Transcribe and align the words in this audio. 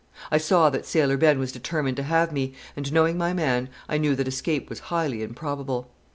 I 0.31 0.39
saw 0.39 0.71
that 0.71 0.87
Sailor 0.87 1.15
Ben 1.15 1.37
was 1.37 1.51
determined 1.51 1.95
to 1.97 2.01
have 2.01 2.33
me, 2.33 2.55
and, 2.75 2.91
knowing 2.91 3.19
my 3.19 3.33
man, 3.35 3.69
I 3.87 3.99
knew 3.99 4.15
that 4.15 4.27
escape 4.27 4.67
was 4.67 4.79
highly 4.89 5.21
improbable. 5.21 5.91